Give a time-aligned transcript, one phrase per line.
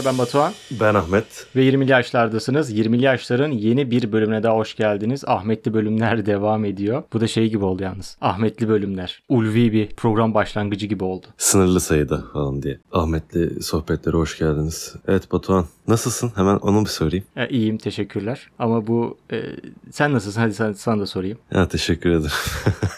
[0.00, 1.46] Merhabalar ben Batuhan Ben Ahmet.
[1.56, 2.72] ve 20'li yaşlardasınız.
[2.72, 5.24] 20'li yaşların yeni bir bölümüne daha hoş geldiniz.
[5.26, 7.02] Ahmetli bölümler devam ediyor.
[7.12, 8.16] Bu da şey gibi oldu yalnız.
[8.20, 9.22] Ahmetli bölümler.
[9.28, 11.26] Ulvi bir program başlangıcı gibi oldu.
[11.38, 12.78] Sınırlı sayıda falan diye.
[12.92, 14.94] Ahmet'le sohbetlere hoş geldiniz.
[15.08, 16.32] Evet Batuhan nasılsın?
[16.34, 17.24] Hemen onu bir sorayım.
[17.36, 18.48] E, iyiyim teşekkürler.
[18.58, 19.42] Ama bu e,
[19.90, 20.40] sen nasılsın?
[20.40, 21.38] Hadi sen, sana da sorayım.
[21.54, 22.30] Ya teşekkür ederim.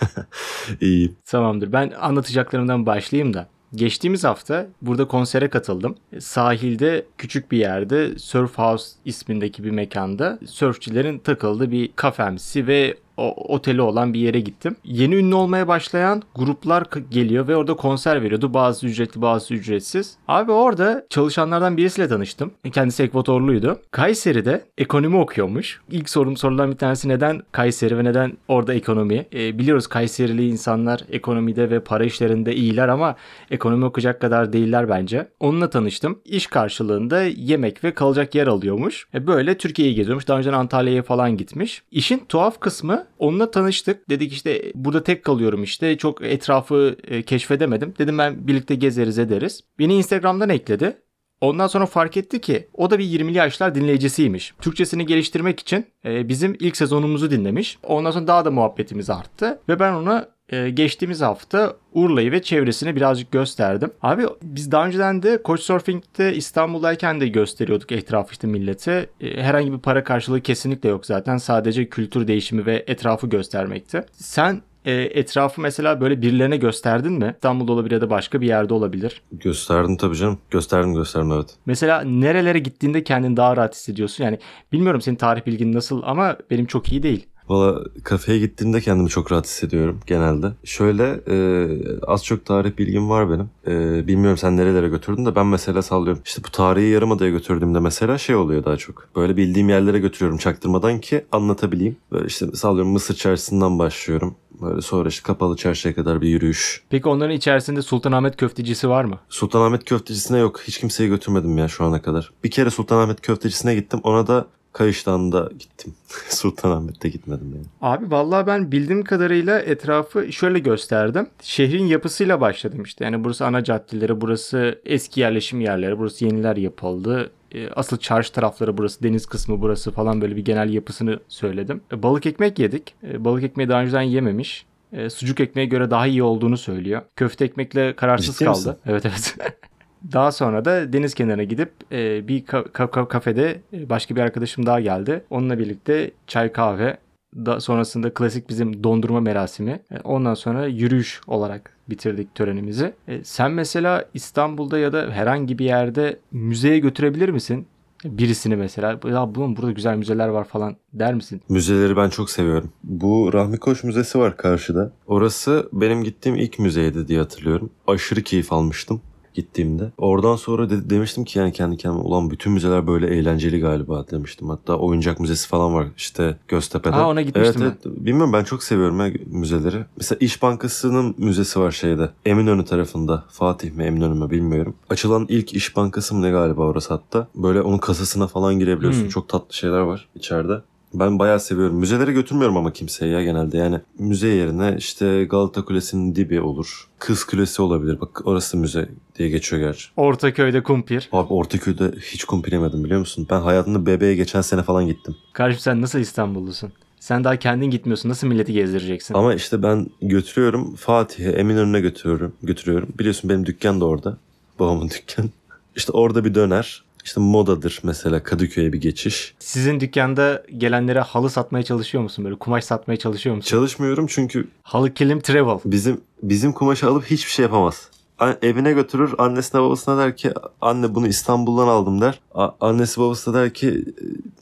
[0.81, 1.17] İyiyim.
[1.25, 1.73] Tamamdır.
[1.73, 3.49] Ben anlatacaklarımdan başlayayım da.
[3.75, 5.97] Geçtiğimiz hafta burada konsere katıldım.
[6.19, 13.55] Sahilde küçük bir yerde Surf House ismindeki bir mekanda sörfçilerin takıldığı bir kafemsi ve o,
[13.55, 14.77] oteli olan bir yere gittim.
[14.85, 18.55] Yeni ünlü olmaya başlayan gruplar geliyor ve orada konser veriyordu.
[18.55, 20.17] Bazı ücretli bazı ücretsiz.
[20.29, 22.51] Abi orada çalışanlardan birisiyle tanıştım.
[22.73, 23.79] Kendisi Ekvatorluydu.
[23.91, 25.81] Kayseri'de ekonomi okuyormuş.
[25.91, 29.27] İlk sorum sorulan bir tanesi neden Kayseri ve neden orada ekonomi?
[29.35, 33.17] E, biliyoruz Kayserili insanlar ekonomide ve para işlerinde iyiler ama
[33.51, 35.29] ekonomi okuyacak kadar değiller bence.
[35.41, 36.19] Onunla tanıştım.
[36.25, 39.07] İş karşılığında yemek ve kalacak yer alıyormuş.
[39.15, 40.29] E, böyle Türkiye'yi geziyormuş.
[40.29, 41.83] Daha önceden Antalya'ya falan gitmiş.
[41.91, 44.11] İşin tuhaf kısmı onunla tanıştık.
[44.11, 45.97] Dedik işte burada tek kalıyorum işte.
[45.97, 47.95] Çok etrafı e, keşfedemedim.
[47.99, 49.61] Dedim ben birlikte gezeriz ederiz.
[49.79, 50.97] Beni Instagram'dan ekledi.
[51.41, 54.55] Ondan sonra fark etti ki o da bir 20'li yaşlar dinleyicisiymiş.
[54.61, 57.79] Türkçesini geliştirmek için e, bizim ilk sezonumuzu dinlemiş.
[57.83, 59.61] Ondan sonra daha da muhabbetimiz arttı.
[59.69, 63.91] Ve ben ona e, geçtiğimiz hafta Urla'yı ve çevresini birazcık gösterdim.
[64.03, 69.07] Abi biz daha önceden de Couchsurfing'de İstanbul'dayken de gösteriyorduk etrafı işte millete.
[69.21, 71.37] E, herhangi bir para karşılığı kesinlikle yok zaten.
[71.37, 74.05] Sadece kültür değişimi ve etrafı göstermekti.
[74.13, 77.33] Sen e, etrafı mesela böyle birilerine gösterdin mi?
[77.35, 79.23] İstanbul'da olabilir ya da başka bir yerde olabilir.
[79.33, 80.39] Gösterdim tabii canım.
[80.51, 81.55] Gösterdim gösterdim evet.
[81.67, 84.25] Mesela nerelere gittiğinde kendini daha rahat hissediyorsun?
[84.25, 84.39] Yani
[84.73, 87.27] bilmiyorum senin tarih bilgin nasıl ama benim çok iyi değil.
[87.49, 90.53] Valla kafeye gittiğimde kendimi çok rahat hissediyorum genelde.
[90.65, 91.69] Şöyle e,
[92.07, 93.51] az çok tarih bilgim var benim.
[93.67, 96.23] E, bilmiyorum sen nerelere götürdün de ben mesela sallıyorum.
[96.25, 99.09] İşte bu tarihi yarımadaya götürdüğümde mesela şey oluyor daha çok.
[99.17, 101.97] Böyle bildiğim yerlere götürüyorum çaktırmadan ki anlatabileyim.
[102.13, 104.35] Böyle işte sallıyorum Mısır çarşısından başlıyorum.
[104.63, 106.83] Böyle sonra işte kapalı çarşıya kadar bir yürüyüş.
[106.91, 109.19] Peki onların içerisinde Sultanahmet köftecisi var mı?
[109.29, 110.61] Sultanahmet köftecisine yok.
[110.65, 112.31] Hiç kimseyi götürmedim ya şu ana kadar.
[112.45, 114.01] Bir kere Sultanahmet köftecisine gittim.
[114.03, 115.95] Ona da Kayış'tan gittim.
[116.29, 117.65] Sultanahmet'te gitmedim yani.
[117.81, 121.27] Abi vallahi ben bildiğim kadarıyla etrafı şöyle gösterdim.
[121.43, 123.05] Şehrin yapısıyla başladım işte.
[123.05, 127.31] Yani burası ana caddeleri, burası eski yerleşim yerleri, burası yeniler yapıldı.
[127.55, 131.81] E, Asıl çarşı tarafları burası, deniz kısmı burası falan böyle bir genel yapısını söyledim.
[131.93, 132.95] E, Balık ekmek yedik.
[133.05, 134.67] E, Balık ekmeği daha önceden yememiş.
[134.93, 137.03] E, Sucuk ekmeğe göre daha iyi olduğunu söylüyor.
[137.17, 138.59] Köfte ekmekle kararsız Ciddi kaldı.
[138.59, 138.77] misin?
[138.87, 139.37] Evet evet.
[140.13, 144.21] Daha sonra da deniz kenarına gidip e, bir ka- ka- ka- kafede e, başka bir
[144.21, 145.25] arkadaşım daha geldi.
[145.31, 146.97] Onunla birlikte çay kahve
[147.37, 149.71] da sonrasında klasik bizim dondurma merasimi.
[149.71, 152.93] E, Ondan sonra yürüyüş olarak bitirdik törenimizi.
[153.09, 157.67] E, Sen mesela İstanbul'da ya da herhangi bir yerde müzeye götürebilir misin?
[158.05, 161.41] Birisini mesela ya bunun burada güzel müzeler var falan der misin?
[161.49, 162.71] Müzeleri ben çok seviyorum.
[162.85, 164.93] Bu Rahmi Koç Müzesi var karşıda.
[165.07, 167.71] Orası benim gittiğim ilk müzeydi diye hatırlıyorum.
[167.87, 169.01] Aşırı keyif almıştım
[169.35, 169.91] gittiğimde.
[169.99, 174.49] Oradan sonra de- demiştim ki yani kendi kendime ulan bütün müzeler böyle eğlenceli galiba demiştim.
[174.49, 176.97] Hatta oyuncak müzesi falan var işte Göztepe'de.
[176.97, 177.97] Aa, ona gitmiştim evet, evet.
[177.97, 179.85] Bilmiyorum ben çok seviyorum ya müzeleri.
[179.97, 182.11] Mesela İş Bankası'nın müzesi var şeyde.
[182.27, 183.25] Eminönü tarafında.
[183.31, 184.75] Fatih mi Eminönü mü bilmiyorum.
[184.91, 187.29] Açılan ilk İş Bankası mı ne galiba orası hatta.
[187.35, 189.03] Böyle onun kasasına falan girebiliyorsun.
[189.03, 189.09] Hmm.
[189.09, 190.61] Çok tatlı şeyler var içeride.
[190.95, 191.77] Ben bayağı seviyorum.
[191.77, 193.57] Müzelere götürmüyorum ama kimseye ya genelde.
[193.59, 196.89] Yani müze yerine işte Galata Kulesi'nin dibi olur.
[196.99, 198.01] Kız Kulesi olabilir.
[198.01, 198.89] Bak orası müze
[199.19, 199.89] diye geçiyor gerçi.
[199.97, 201.09] Ortaköy'de kumpir.
[201.13, 203.27] Abi Ortaköy'de hiç kumpir yemedim biliyor musun?
[203.31, 205.17] Ben hayatımda bebeğe geçen sene falan gittim.
[205.33, 206.73] Kardeşim sen nasıl İstanbullusun?
[207.01, 208.09] Sen daha kendin gitmiyorsun.
[208.09, 209.15] Nasıl milleti gezdireceksin?
[209.15, 212.33] Ama işte ben götürüyorum Fatih'e, Eminönü'ne götürüyorum.
[212.43, 212.89] götürüyorum.
[212.99, 214.17] Biliyorsun benim dükkan da orada.
[214.59, 215.29] Babamın dükkanı.
[215.77, 216.83] İşte orada bir döner.
[217.05, 219.35] İşte modadır mesela Kadıköy'e bir geçiş.
[219.39, 222.25] Sizin dükkanda gelenlere halı satmaya çalışıyor musun?
[222.25, 223.49] Böyle kumaş satmaya çalışıyor musun?
[223.51, 225.59] Çalışmıyorum çünkü halı kilim travel.
[225.65, 227.89] bizim bizim kumaşı alıp hiçbir şey yapamaz.
[228.19, 232.21] A- Evine götürür annesine babasına der ki anne bunu İstanbul'dan aldım der.
[232.35, 233.85] A- annesi babası da der ki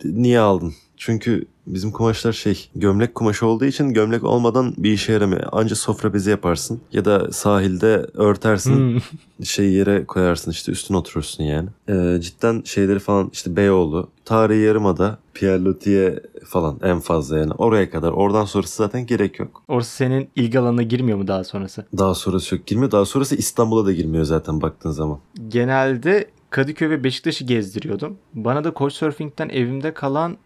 [0.05, 0.75] niye aldın?
[1.01, 5.43] Çünkü bizim kumaşlar şey gömlek kumaşı olduğu için gömlek olmadan bir işe yaramıyor.
[5.53, 9.01] Anca sofra bezi yaparsın ya da sahilde örtersin Hmm.
[9.45, 11.69] şey yere koyarsın işte üstüne oturursun yani.
[11.89, 17.53] Ee, cidden şeyleri falan işte Beyoğlu, Tarihi Yarımada, Pierre falan en fazla yani.
[17.53, 18.13] Oraya kadar.
[18.13, 19.63] Oradan sonrası zaten gerek yok.
[19.69, 21.87] Orası senin ilgi alanına girmiyor mu daha sonrası?
[21.99, 22.91] Daha sonrası yok girmiyor.
[22.91, 25.19] Daha sonrası İstanbul'a da girmiyor zaten baktığın zaman.
[25.49, 28.17] Genelde Kadıköy ve Beşiktaş'ı gezdiriyordum.
[28.35, 30.37] Bana da Couchsurfing'den evimde kalan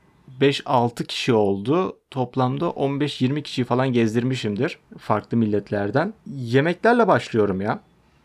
[0.40, 1.98] 5-6 kişi oldu.
[2.10, 6.14] Toplamda 15-20 kişi falan gezdirmişimdir farklı milletlerden.
[6.26, 7.80] Yemeklerle başlıyorum ya.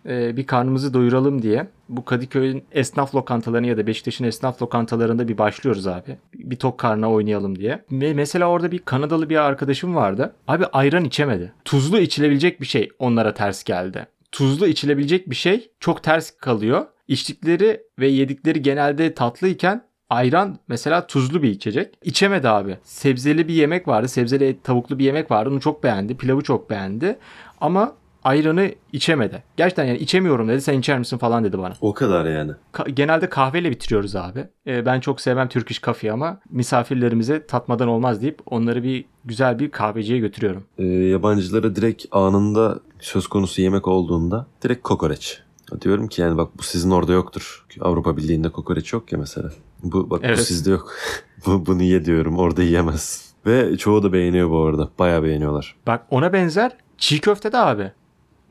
[0.06, 5.38] e, bir karnımızı doyuralım diye bu Kadıköy'ün esnaf lokantalarını ya da Beşiktaş'ın esnaf lokantalarında bir
[5.38, 6.18] başlıyoruz abi.
[6.36, 7.86] Bir tok karnına oynayalım diye.
[7.92, 10.34] Ve mesela orada bir Kanadalı bir arkadaşım vardı.
[10.48, 11.54] Abi ayran içemedi.
[11.66, 14.08] Tuzlu içilebilecek bir şey onlara ters geldi.
[14.32, 16.86] Tuzlu içilebilecek bir şey çok ters kalıyor.
[17.08, 21.98] İçtikleri ve yedikleri genelde tatlıyken ayran mesela tuzlu bir içecek.
[22.04, 22.78] İçemedi abi.
[22.84, 24.08] Sebzeli bir yemek vardı.
[24.08, 25.50] Sebzeli tavuklu bir yemek vardı.
[25.50, 26.18] Onu çok beğendi.
[26.18, 27.18] Pilavı çok beğendi.
[27.62, 29.44] Ama ayranı içemedi.
[29.58, 30.62] Gerçekten yani içemiyorum dedi.
[30.62, 31.74] Sen içer misin falan dedi bana.
[31.82, 32.52] O kadar yani.
[32.74, 34.48] Ka- genelde kahveyle bitiriyoruz abi.
[34.68, 39.72] Ee, ben çok sevmem Turkish Coffee ama misafirlerimize tatmadan olmaz deyip onları bir güzel bir
[39.72, 40.64] kahveciye götürüyorum.
[40.78, 45.42] Ee, yabancılara direkt anında söz konusu yemek olduğunda direkt kokoreç.
[45.82, 47.66] Diyorum ki yani bak bu sizin orada yoktur.
[47.82, 49.50] Avrupa Birliği'nde kokoreç yok ya mesela.
[49.84, 50.38] Bu bak Evet.
[50.38, 50.94] bu sizde yok.
[51.46, 53.30] bu, bunu ye diyorum orada yiyemez.
[53.46, 54.90] Ve çoğu da beğeniyor bu arada.
[55.00, 55.76] Bayağı beğeniyorlar.
[55.88, 57.92] Bak ona benzer çiğ köfte de abi.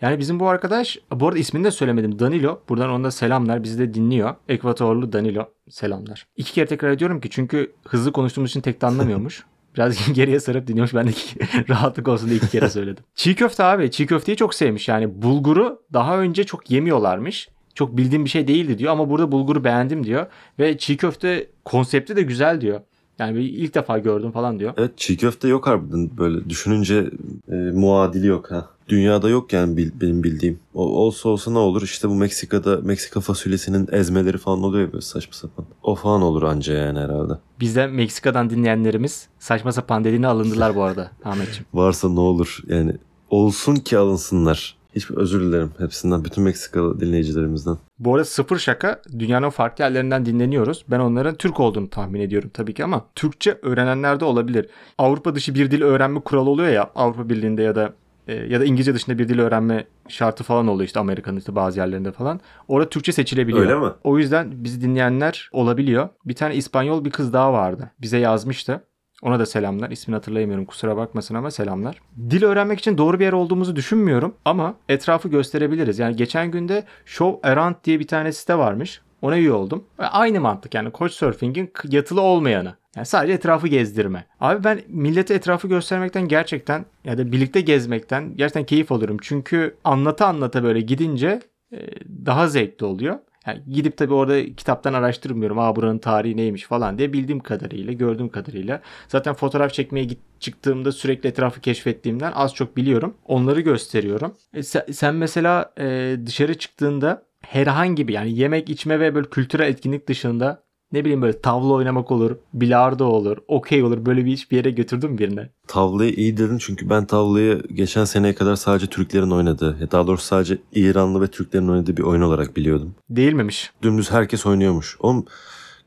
[0.00, 2.18] Yani bizim bu arkadaş, bu arada ismini de söylemedim.
[2.18, 2.60] Danilo.
[2.68, 3.62] Buradan ona selamlar.
[3.62, 4.34] Bizi de dinliyor.
[4.48, 5.44] Ekvatorlu Danilo.
[5.70, 6.26] Selamlar.
[6.36, 9.44] İki kere tekrar ediyorum ki çünkü hızlı konuştuğumuz için tek de anlamıyormuş.
[9.76, 10.94] Biraz geriye sarıp dinliyormuş.
[10.94, 13.04] Ben de iki- rahatlık olsun diye iki kere söyledim.
[13.14, 13.90] Çiğ köfte abi.
[13.90, 14.88] Çiğ köfteyi çok sevmiş.
[14.88, 17.48] Yani bulguru daha önce çok yemiyorlarmış.
[17.78, 20.26] Çok bildiğim bir şey değildi diyor ama burada bulguru beğendim diyor.
[20.58, 22.80] Ve çiğ köfte konsepti de güzel diyor.
[23.18, 24.72] Yani bir ilk defa gördüm falan diyor.
[24.76, 27.10] Evet çiğ köfte yok harbiden böyle düşününce
[27.52, 28.70] e, muadili yok ha.
[28.88, 30.58] Dünyada yok yani bil- benim bildiğim.
[30.74, 35.02] O, olsa olsa ne olur işte bu Meksika'da Meksika fasulyesinin ezmeleri falan oluyor ya böyle
[35.02, 35.64] saçma sapan.
[35.82, 37.32] O falan olur anca yani herhalde.
[37.60, 41.64] Bizden Meksika'dan dinleyenlerimiz saçma sapan dediğine alındılar bu arada Ahmetciğim.
[41.74, 42.92] Varsa ne olur yani
[43.30, 44.77] olsun ki alınsınlar.
[44.98, 47.78] Hiçbir özür dilerim hepsinden bütün Meksikalı dinleyicilerimizden.
[47.98, 50.84] Bu arada sıfır şaka dünyanın farklı yerlerinden dinleniyoruz.
[50.88, 54.66] Ben onların Türk olduğunu tahmin ediyorum tabii ki ama Türkçe öğrenenler de olabilir.
[54.98, 57.92] Avrupa dışı bir dil öğrenme kuralı oluyor ya Avrupa Birliği'nde ya da
[58.28, 61.78] e, ya da İngilizce dışında bir dil öğrenme şartı falan oluyor işte Amerika'nın işte bazı
[61.78, 62.40] yerlerinde falan.
[62.68, 63.62] Orada Türkçe seçilebiliyor.
[63.62, 63.92] Öyle mi?
[64.04, 66.08] O yüzden bizi dinleyenler olabiliyor.
[66.24, 67.90] Bir tane İspanyol bir kız daha vardı.
[68.00, 68.84] Bize yazmıştı.
[69.22, 69.90] Ona da selamlar.
[69.90, 72.00] İsmini hatırlayamıyorum kusura bakmasın ama selamlar.
[72.30, 75.98] Dil öğrenmek için doğru bir yer olduğumuzu düşünmüyorum ama etrafı gösterebiliriz.
[75.98, 79.00] Yani geçen günde Show Around diye bir tane site varmış.
[79.22, 79.84] Ona üye oldum.
[79.98, 82.74] Aynı mantık yani Couchsurfing'in yatılı olmayanı.
[82.96, 84.24] Yani sadece etrafı gezdirme.
[84.40, 89.16] Abi ben millete etrafı göstermekten gerçekten ya da birlikte gezmekten gerçekten keyif alıyorum.
[89.22, 91.40] Çünkü anlata anlata böyle gidince
[91.72, 91.78] e,
[92.26, 93.18] daha zevkli oluyor.
[93.48, 95.58] Yani gidip tabii orada kitaptan araştırmıyorum.
[95.58, 98.80] Aa buranın tarihi neymiş falan diye bildiğim kadarıyla, gördüğüm kadarıyla.
[99.08, 103.14] Zaten fotoğraf çekmeye git, çıktığımda sürekli etrafı keşfettiğimden az çok biliyorum.
[103.26, 104.36] Onları gösteriyorum.
[104.54, 109.68] E, sen, sen mesela e, dışarı çıktığında herhangi bir yani yemek içme ve böyle kültürel
[109.68, 114.50] etkinlik dışında ne bileyim böyle tavla oynamak olur, bilardo olur, okey olur böyle bir iş
[114.50, 115.50] bir yere götürdün mü birine?
[115.66, 120.58] Tavlayı iyi dedin çünkü ben tavlayı geçen seneye kadar sadece Türklerin oynadığı, daha doğrusu sadece
[120.72, 122.94] İranlı ve Türklerin oynadığı bir oyun olarak biliyordum.
[123.10, 123.70] Değil miymiş?
[123.82, 124.96] Dümdüz herkes oynuyormuş.
[125.00, 125.24] Oğlum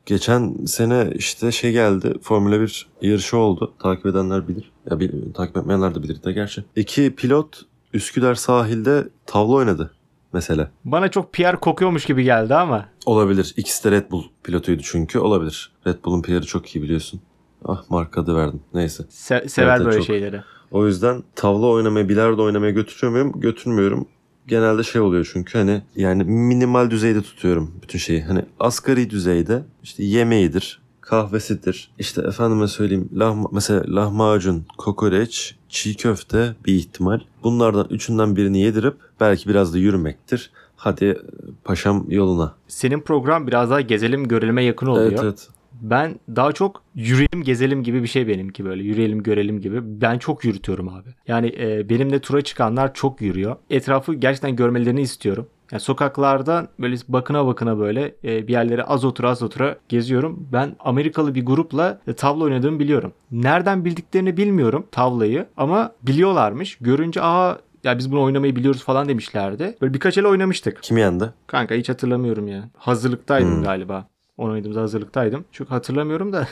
[0.06, 3.74] geçen sene işte şey geldi Formula 1 yarışı oldu.
[3.78, 4.72] Takip edenler bilir.
[4.90, 6.64] Ya bil- takip etmeyenler de bilir de gerçi.
[6.76, 7.62] İki pilot
[7.94, 9.90] Üsküdar sahilde tavla oynadı
[10.32, 10.70] mesela.
[10.84, 12.88] Bana çok PR kokuyormuş gibi geldi ama.
[13.06, 13.54] Olabilir.
[13.56, 15.18] İkisi de Red Bull pilotuydu çünkü.
[15.18, 15.72] Olabilir.
[15.86, 17.20] Red Bull'un PR'ı çok iyi biliyorsun.
[17.64, 18.60] Ah marka adı verdim.
[18.74, 19.02] Neyse.
[19.02, 20.06] Se- sever Evet, böyle çok.
[20.06, 20.40] şeyleri.
[20.70, 23.40] O yüzden tavla oynamaya, bilardo oynamaya götürüyor muyum?
[23.40, 24.08] Götürmüyorum.
[24.46, 28.22] Genelde şey oluyor çünkü hani yani minimal düzeyde tutuyorum bütün şeyi.
[28.22, 31.90] Hani asgari düzeyde işte yemeğidir, kahvesidir.
[31.98, 37.20] İşte efendime söyleyeyim lahma, mesela lahmacun, kokoreç, çiğ köfte bir ihtimal.
[37.42, 40.50] Bunlardan üçünden birini yedirip belki biraz da yürümektir.
[40.76, 41.18] Hadi e,
[41.64, 42.54] paşam yoluna.
[42.68, 45.06] Senin program biraz daha gezelim görelime yakın oluyor.
[45.06, 45.48] Evet evet.
[45.82, 48.82] Ben daha çok yürüyelim gezelim gibi bir şey benimki böyle.
[48.82, 50.00] Yürüyelim görelim gibi.
[50.00, 51.08] Ben çok yürütüyorum abi.
[51.28, 53.56] Yani e, benimle tura çıkanlar çok yürüyor.
[53.70, 55.46] Etrafı gerçekten görmelerini istiyorum.
[55.72, 60.48] Yani sokaklarda böyle bakına bakına böyle e, bir yerlere az otura az otura geziyorum.
[60.52, 63.12] Ben Amerikalı bir grupla e, tavla oynadığımı biliyorum.
[63.30, 66.78] Nereden bildiklerini bilmiyorum tavlayı ama biliyorlarmış.
[66.80, 69.76] Görünce aa ya biz bunu oynamayı biliyoruz falan demişlerdi.
[69.80, 70.82] Böyle birkaç el oynamıştık.
[70.82, 71.30] Kim yendi?
[71.46, 72.68] Kanka hiç hatırlamıyorum ya.
[72.76, 73.62] Hazırlıktaydım Hmm.
[73.62, 74.06] galiba.
[74.36, 75.44] Oynadığımızda hazırlıktaydım.
[75.52, 76.48] Çok hatırlamıyorum da.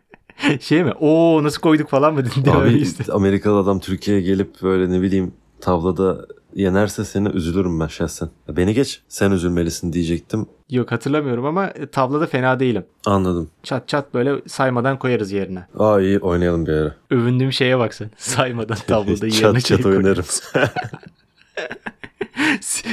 [0.60, 0.92] şey mi?
[1.00, 2.22] Oo nasıl koyduk falan mı?
[2.52, 3.12] Abi işte.
[3.12, 8.28] Amerikalı adam Türkiye'ye gelip böyle ne bileyim tavlada yenerse seni üzülürüm ben şahsen.
[8.48, 10.46] Beni geç sen üzülmelisin diyecektim.
[10.70, 12.84] Yok hatırlamıyorum ama e, tavlada fena değilim.
[13.06, 13.50] Anladım.
[13.62, 15.66] Çat çat böyle saymadan koyarız yerine.
[15.78, 16.94] Aa iyi oynayalım bir ara.
[17.10, 18.10] Övündüğüm şeye bak sen.
[18.16, 20.24] Saymadan tavlada yerine çat şey çat koy- oynarım.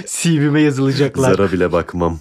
[0.06, 1.34] CV'me yazılacaklar.
[1.34, 2.20] Zara bile bakmam.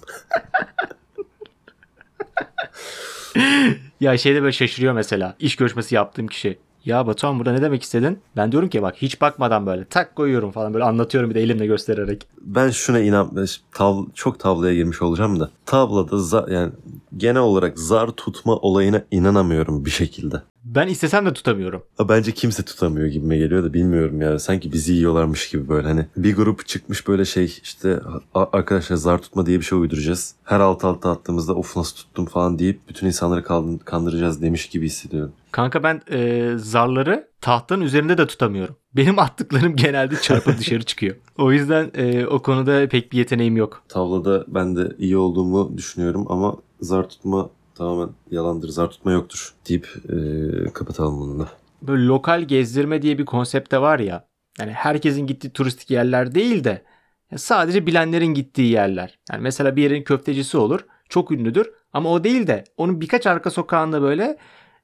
[4.01, 5.37] Ya şeyde böyle şaşırıyor mesela.
[5.39, 6.59] İş görüşmesi yaptığım kişi.
[6.85, 8.19] Ya Batuhan burada ne demek istedin?
[8.37, 11.67] Ben diyorum ki bak hiç bakmadan böyle tak koyuyorum falan böyle anlatıyorum bir de elimle
[11.67, 12.27] göstererek.
[12.41, 16.73] Ben şuna inan tav, çok tavlaya girmiş olacağım da tavlada za- yani
[17.17, 20.43] genel olarak zar tutma olayına inanamıyorum bir şekilde.
[20.65, 21.83] Ben istesem de tutamıyorum.
[22.09, 24.39] Bence kimse tutamıyor gibime geliyor da bilmiyorum ya.
[24.39, 26.07] Sanki bizi yiyorlarmış gibi böyle hani.
[26.17, 28.01] Bir grup çıkmış böyle şey işte
[28.35, 30.35] "A- arkadaşlar zar tutma diye bir şey uyduracağız.
[30.45, 33.45] Her alt alta attığımızda of nasıl tuttum falan deyip bütün insanları
[33.85, 35.33] kandıracağız demiş gibi hissediyorum.
[35.53, 38.77] Kanka ben e, zarları tahtanın üzerinde de tutamıyorum.
[38.97, 41.17] Benim attıklarım genelde çarpıp dışarı çıkıyor.
[41.39, 43.83] O yüzden e, o konuda pek bir yeteneğim yok.
[43.89, 47.51] Tavlada ben de iyi olduğumu düşünüyorum ama zar tutma
[47.81, 48.69] tamamen yalandır.
[48.69, 50.17] Zar tutma yoktur deyip e,
[50.73, 51.49] kapatalım bunu da.
[51.83, 54.29] Böyle lokal gezdirme diye bir konsept de var ya.
[54.59, 56.83] Yani herkesin gittiği turistik yerler değil de
[57.37, 59.19] sadece bilenlerin gittiği yerler.
[59.33, 60.81] Yani mesela bir yerin köftecisi olur.
[61.09, 61.71] Çok ünlüdür.
[61.93, 64.37] Ama o değil de onun birkaç arka sokağında böyle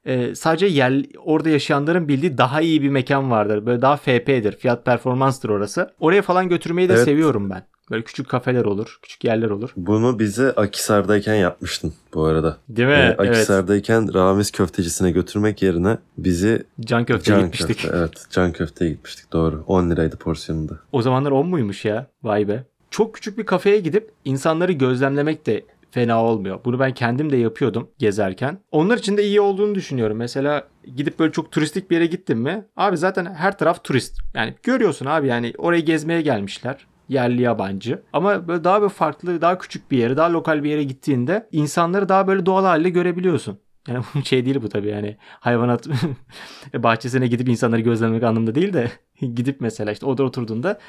[0.05, 3.65] e, sadece yer, orada yaşayanların bildiği daha iyi bir mekan vardır.
[3.65, 4.57] Böyle daha FP'dir.
[4.57, 5.93] Fiyat performanstır orası.
[5.99, 7.05] Oraya falan götürmeyi de Evet.
[7.05, 7.63] seviyorum ben.
[7.91, 8.99] Böyle küçük kafeler olur.
[9.01, 9.69] Küçük yerler olur.
[9.77, 12.57] Bunu bize Akisar'dayken yapmıştın bu arada.
[12.69, 12.93] Değil mi?
[12.93, 13.19] Ee, evet.
[13.19, 17.79] Akisar'dayken Ramiz köftecisine götürmek yerine bizi Can köfteye Can gitmiştik.
[17.79, 18.25] köfte, evet.
[18.31, 19.63] Can köfteye gitmiştik doğru.
[19.67, 20.73] 10 liraydı porsiyonunda.
[20.91, 22.07] O zamanlar 10 muymuş ya?
[22.23, 22.63] Vay be.
[22.91, 26.59] Çok küçük bir kafeye gidip insanları gözlemlemek de fena olmuyor.
[26.65, 28.59] Bunu ben kendim de yapıyordum gezerken.
[28.71, 30.17] Onlar için de iyi olduğunu düşünüyorum.
[30.17, 32.65] Mesela gidip böyle çok turistik bir yere gittin mi?
[32.77, 34.17] Abi zaten her taraf turist.
[34.33, 36.87] Yani görüyorsun abi yani orayı gezmeye gelmişler.
[37.09, 38.01] Yerli yabancı.
[38.13, 42.09] Ama böyle daha bir farklı, daha küçük bir yere, daha lokal bir yere gittiğinde insanları
[42.09, 43.57] daha böyle doğal halde görebiliyorsun.
[43.87, 45.87] Yani şey değil bu tabii yani hayvanat
[46.73, 50.79] bahçesine gidip insanları gözlemek anlamında değil de gidip mesela işte orada oturduğunda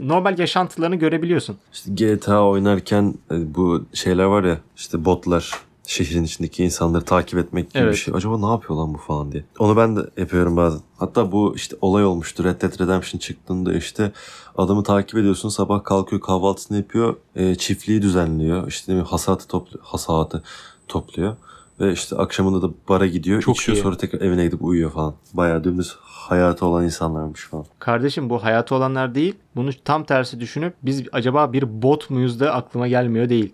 [0.00, 1.56] normal yaşantılarını görebiliyorsun.
[1.72, 5.52] İşte GTA oynarken e, bu şeyler var ya işte botlar
[5.86, 7.92] şehrin içindeki insanları takip etmek gibi Evet.
[7.92, 8.14] bir şey.
[8.16, 9.44] Acaba ne yapıyor lan bu falan diye.
[9.58, 10.80] Onu ben de yapıyorum bazen.
[10.98, 12.44] Hatta bu işte olay olmuştu.
[12.44, 14.12] Red Dead Redemption çıktığında işte
[14.56, 15.48] adamı takip ediyorsun.
[15.48, 17.16] Sabah kalkıyor kahvaltısını yapıyor.
[17.36, 18.68] e, çiftliği düzenliyor.
[18.68, 19.84] İşte ne hasatı topluyor.
[19.84, 20.42] Hasatı
[20.88, 21.36] topluyor.
[21.80, 23.42] Ve işte akşamında da bara gidiyor.
[23.42, 23.82] Çok içiyor iyi.
[23.82, 25.14] sonra tekrar evine gidip uyuyor falan.
[25.32, 27.64] Bayağı dümdüz hayatı olan insanlarmış falan.
[27.78, 29.34] Kardeşim bu hayatı olanlar değil.
[29.56, 33.52] Bunu tam tersi düşünüp biz acaba bir bot muyuz da aklıma gelmiyor değil.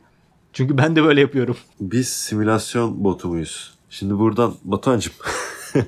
[0.52, 1.56] Çünkü ben de böyle yapıyorum.
[1.80, 3.74] Biz simülasyon botu muyuz?
[3.90, 5.12] Şimdi buradan Batuhan'cığım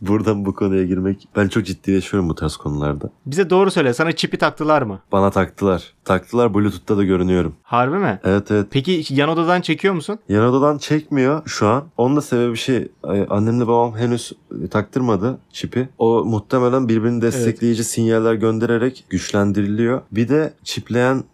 [0.00, 3.10] buradan bu konuya girmek ben çok ciddileşiyorum bu tarz konularda.
[3.26, 5.00] Bize doğru söyle sana çipi taktılar mı?
[5.12, 5.92] Bana taktılar.
[6.04, 7.54] Taktılar Bluetooth'ta da görünüyorum.
[7.62, 8.20] Harbi mi?
[8.24, 8.66] Evet evet.
[8.70, 10.18] Peki yan odadan çekiyor musun?
[10.28, 11.84] Yan odadan çekmiyor şu an.
[11.96, 12.88] Onun da sebebi şey
[13.30, 14.32] annemle babam henüz
[14.64, 15.88] e, taktırmadı çipi.
[15.98, 20.00] O muhtemelen birbirini destekleyici sinyaller göndererek güçlendiriliyor.
[20.12, 21.24] Bir de çipleyen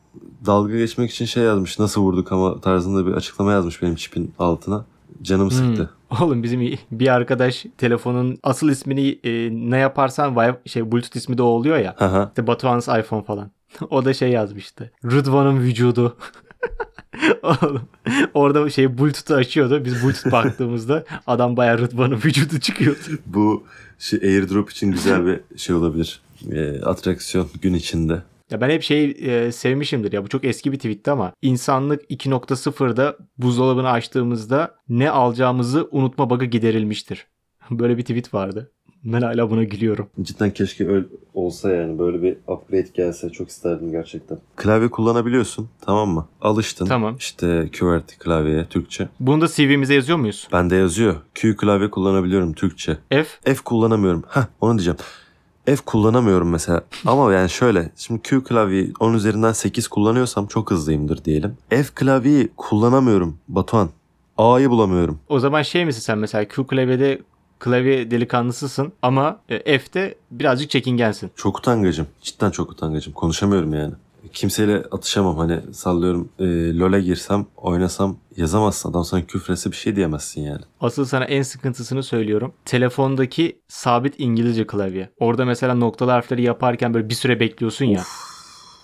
[0.46, 4.84] dalga geçmek için şey yazmış nasıl vurduk ama tarzında bir açıklama yazmış benim çipin altına.
[5.22, 5.90] Canım sıktı.
[6.08, 6.20] Hmm.
[6.22, 11.46] Oğlum bizim bir arkadaş telefonun asıl ismini e, ne yaparsan şey Bluetooth ismi de o
[11.46, 11.94] oluyor ya.
[11.98, 12.26] Haha.
[12.28, 13.50] İşte Batuhan's iPhone falan.
[13.90, 14.90] o da şey yazmıştı.
[15.04, 16.16] Rıdvan'ın vücudu.
[17.42, 17.82] Oğlum,
[18.34, 19.84] orada şey Bluetooth'u açıyordu.
[19.84, 22.98] Biz Bluetooth baktığımızda adam bayağı Rıdvan'ın vücudu çıkıyordu.
[23.26, 23.64] Bu
[23.98, 26.20] şey airdrop için güzel bir şey olabilir.
[26.52, 28.22] E, atraksiyon gün içinde.
[28.52, 33.16] Ya ben hep şey e, sevmişimdir ya bu çok eski bir tweetti ama insanlık 2.0'da
[33.38, 37.26] buzdolabını açtığımızda ne alacağımızı unutma bug'ı giderilmiştir.
[37.70, 38.70] Böyle bir tweet vardı.
[39.04, 40.08] Ben hala buna gülüyorum.
[40.22, 44.38] Cidden keşke öyle olsa yani böyle bir upgrade gelse çok isterdim gerçekten.
[44.56, 46.28] Klavye kullanabiliyorsun tamam mı?
[46.40, 46.86] Alıştın.
[46.86, 47.16] Tamam.
[47.16, 49.08] İşte QWERTY klavyeye Türkçe.
[49.20, 50.48] Bunu da CV'mize yazıyor muyuz?
[50.52, 51.16] Bende yazıyor.
[51.34, 52.96] Q klavye kullanabiliyorum Türkçe.
[53.10, 54.24] F F kullanamıyorum.
[54.28, 54.98] Heh onu diyeceğim.
[55.66, 56.82] F kullanamıyorum mesela.
[57.06, 57.90] Ama yani şöyle.
[57.96, 61.56] Şimdi Q klavyeyi 10 üzerinden 8 kullanıyorsam çok hızlıyımdır diyelim.
[61.70, 63.90] F klavyeyi kullanamıyorum Batuhan.
[64.38, 65.18] A'yı bulamıyorum.
[65.28, 67.20] O zaman şey misin sen mesela Q klavyede
[67.58, 71.30] klavye delikanlısısın ama e, F'te birazcık çekingensin.
[71.36, 72.06] Çok utangacım.
[72.22, 73.12] Cidden çok utangacım.
[73.12, 73.94] Konuşamıyorum yani.
[74.32, 75.36] Kimseyle atışamam.
[75.38, 76.44] Hani sallıyorum e,
[76.78, 78.90] LoL'e girsem, oynasam yazamazsın.
[78.90, 80.60] Adam sana küfrese bir şey diyemezsin yani.
[80.80, 82.52] Asıl sana en sıkıntısını söylüyorum.
[82.64, 85.10] Telefondaki sabit İngilizce klavye.
[85.18, 88.02] Orada mesela noktalı harfleri yaparken böyle bir süre bekliyorsun ya.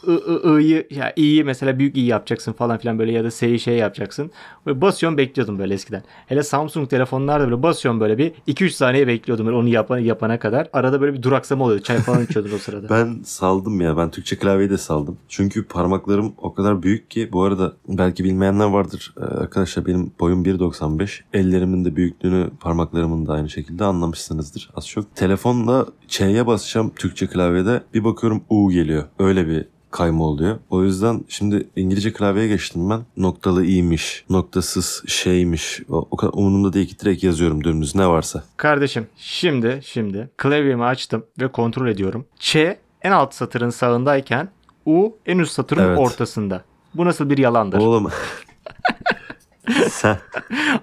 [0.06, 4.30] I'yı, ya i'yi mesela büyük i yapacaksın falan filan böyle ya da s'yi şey yapacaksın.
[4.66, 6.02] Böyle basıyorsun bekliyordum böyle eskiden.
[6.26, 10.68] Hele Samsung telefonlarda böyle basıyorsun böyle bir 2-3 saniye bekliyordum böyle onu yapana, yapana kadar.
[10.72, 11.82] Arada böyle bir duraksama oluyordu.
[11.82, 12.88] Çay falan içiyordun o sırada.
[12.98, 13.96] Ben saldım ya.
[13.96, 15.18] Ben Türkçe klavyeyi de saldım.
[15.28, 19.14] Çünkü parmaklarım o kadar büyük ki bu arada belki bilmeyenler vardır.
[19.20, 21.20] Ee, arkadaşlar benim boyum 1.95.
[21.32, 25.16] Ellerimin de büyüklüğünü parmaklarımın da aynı şekilde anlamışsınızdır az çok.
[25.16, 27.82] Telefonla Ç'ye basacağım Türkçe klavyede.
[27.94, 29.04] Bir bakıyorum U geliyor.
[29.18, 30.58] Öyle bir kayma oluyor.
[30.70, 33.00] O yüzden şimdi İngilizce klavyeye geçtim ben.
[33.16, 35.80] Noktalı iyiymiş, noktasız şeymiş.
[35.88, 38.44] O, o kadar umurumda değil ki direkt yazıyorum dümdüz ne varsa.
[38.56, 42.24] Kardeşim şimdi şimdi klavyemi açtım ve kontrol ediyorum.
[42.38, 42.56] Ç
[43.02, 44.48] en alt satırın sağındayken
[44.86, 45.98] U en üst satırın Evet.
[45.98, 46.64] ortasında.
[46.94, 47.78] Bu nasıl bir yalandır?
[47.78, 48.08] Oğlum
[49.90, 50.18] sen,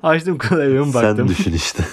[0.03, 1.27] Açtım klavyemi sen baktım.
[1.27, 1.83] düşün işte.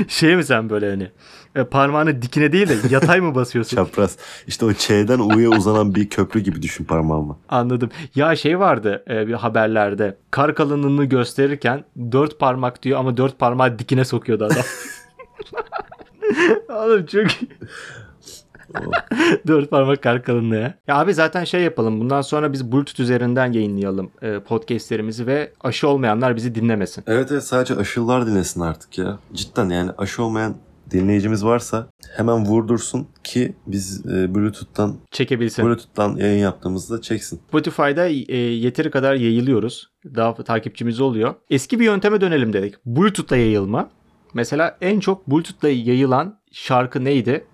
[0.08, 1.10] şey mi sen böyle hani
[1.54, 3.76] e, parmağını dikine değil de yatay mı basıyorsun?
[3.76, 4.16] Çapraz.
[4.46, 7.36] İşte o Ç'den U'ya uzanan bir köprü gibi düşün parmağımı.
[7.48, 7.90] Anladım.
[8.14, 10.16] Ya şey vardı e, bir haberlerde.
[10.30, 14.62] Kar kalınlığını gösterirken dört parmak diyor ama dört parmağı dikine sokuyordu adam.
[16.68, 17.26] Oğlum çok.
[19.46, 20.54] Dört parmak kar kalınlığı.
[20.56, 22.00] Ya Ya abi zaten şey yapalım.
[22.00, 27.04] Bundan sonra biz Bluetooth üzerinden yayınlayalım e, podcastlerimizi ve aşı olmayanlar bizi dinlemesin.
[27.06, 29.18] Evet evet sadece aşılılar dinlesin artık ya.
[29.34, 30.56] Cidden yani aşı olmayan
[30.90, 31.86] dinleyicimiz varsa
[32.16, 35.64] hemen vurdursun ki biz e, Bluetooth'tan Çekebilsin.
[35.64, 37.40] Bluetooth'tan yayın yaptığımızda çeksin.
[37.48, 39.90] Spotify'da e, yeteri kadar yayılıyoruz.
[40.04, 41.34] Daha takipçimiz oluyor.
[41.50, 42.74] Eski bir yönteme dönelim dedik.
[42.86, 43.90] Bluetooth'la yayılma.
[44.34, 47.44] Mesela en çok Bluetooth'la yayılan şarkı neydi?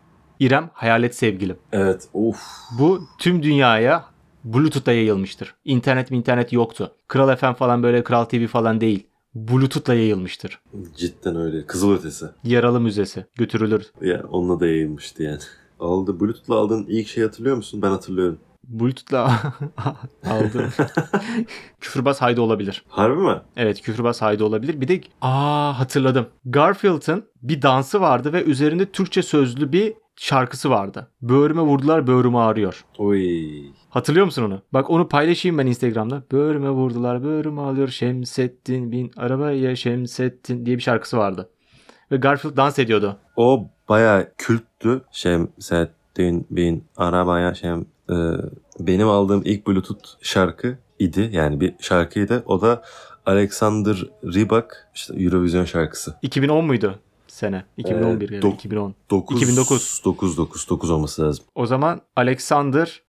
[0.41, 1.57] İrem Hayalet Sevgilim.
[1.73, 2.43] Evet of.
[2.79, 4.05] Bu tüm dünyaya
[4.45, 5.55] Bluetooth'la yayılmıştır.
[5.65, 6.93] İnternet mi internet yoktu.
[7.09, 9.07] Kral FM falan böyle Kral TV falan değil.
[9.35, 10.61] Bluetooth'la yayılmıştır.
[10.97, 11.67] Cidden öyle.
[11.67, 12.27] Kızıl ötesi.
[12.45, 13.87] Yaralı müzesi götürülür.
[14.01, 15.39] Ya onunla da yayılmıştı yani.
[15.81, 16.21] Aldı.
[16.21, 17.83] Bluetooth'la aldığın ilk şey hatırlıyor musun?
[17.83, 18.39] Ben hatırlıyorum.
[18.65, 19.41] Bluetooth'la
[20.27, 20.69] aldım.
[21.81, 22.85] Küfürbaz haydi olabilir.
[22.89, 23.41] Harbi mi?
[23.57, 24.81] Evet küfürbaz haydi olabilir.
[24.81, 26.27] Bir de aa hatırladım.
[26.45, 31.11] Garfield'ın bir dansı vardı ve üzerinde Türkçe sözlü bir şarkısı vardı.
[31.23, 32.85] Böğrüme vurdular böğrüm ağrıyor.
[32.99, 33.47] Oy.
[33.91, 34.63] Hatırlıyor musun onu?
[34.73, 36.23] Bak onu paylaşayım ben Instagram'da.
[36.33, 41.51] Böğrüme vurdular böğrüm ağrıyor Şemsettin bin arabaya Şemsettin diye bir şarkısı vardı.
[42.13, 43.17] Ve Garfield dans ediyordu.
[43.37, 45.01] O baya külttü.
[45.13, 47.87] Şemsettin bin arabaya şem...
[48.11, 48.15] e,
[48.81, 51.31] benim aldığım ilk Bluetooth şarkı idi.
[51.33, 52.43] Yani bir şarkıydı.
[52.47, 52.83] O da
[53.27, 56.15] Alexander Rybak işte Eurovision şarkısı.
[56.23, 56.99] 2010 muydu
[57.37, 57.65] sene?
[57.77, 58.95] 2011 Ee, dok- 2010.
[59.11, 60.01] 9, 2009.
[60.05, 61.45] 9 9 9 olması lazım.
[61.55, 63.03] O zaman Alexander